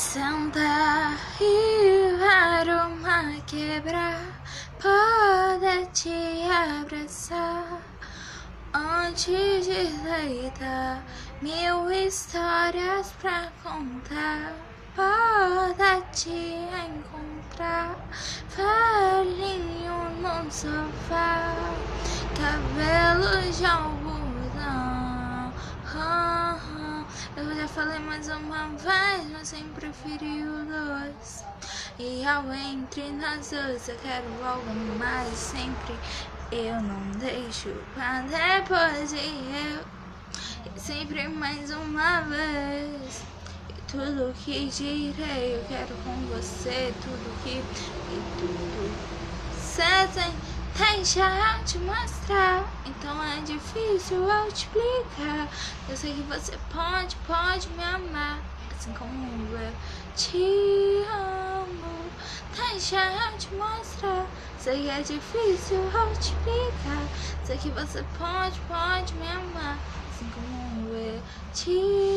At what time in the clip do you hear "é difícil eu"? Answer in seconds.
53.24-54.52, 64.88-66.12